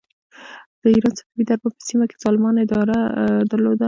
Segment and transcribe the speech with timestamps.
[0.81, 2.97] د ایران صفوي دربار په سیمه کې ظالمانه اداره
[3.51, 3.79] درلوده.